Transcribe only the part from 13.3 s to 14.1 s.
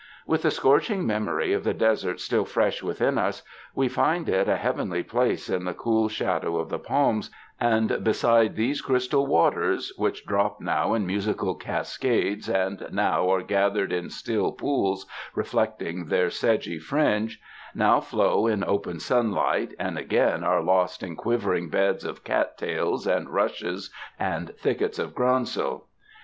are gathered in